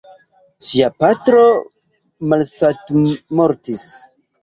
Ŝia 0.69 0.87
patro 1.03 1.45
malsatmortis. 2.35 3.89